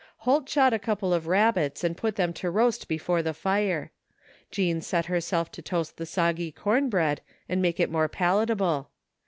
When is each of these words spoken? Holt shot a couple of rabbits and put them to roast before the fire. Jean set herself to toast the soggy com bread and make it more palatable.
Holt 0.25 0.49
shot 0.49 0.73
a 0.73 0.79
couple 0.79 1.13
of 1.13 1.27
rabbits 1.27 1.83
and 1.83 1.95
put 1.95 2.15
them 2.15 2.33
to 2.33 2.49
roast 2.49 2.87
before 2.87 3.21
the 3.21 3.35
fire. 3.35 3.91
Jean 4.49 4.81
set 4.81 5.05
herself 5.05 5.51
to 5.51 5.61
toast 5.61 5.97
the 5.97 6.07
soggy 6.07 6.51
com 6.51 6.89
bread 6.89 7.21
and 7.47 7.61
make 7.61 7.79
it 7.79 7.91
more 7.91 8.09
palatable. 8.09 8.89